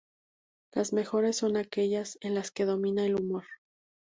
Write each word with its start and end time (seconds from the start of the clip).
Las 0.71 0.93
mejores 0.93 1.37
son 1.37 1.57
aquellas 1.57 2.17
en 2.21 2.33
las 2.33 2.49
que 2.49 2.65
domina 2.65 3.05
el 3.05 3.13
humor. 3.13 3.43